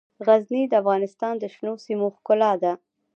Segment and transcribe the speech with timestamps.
[0.25, 2.73] غزني د افغانستان د شنو سیمو ښکلا ده.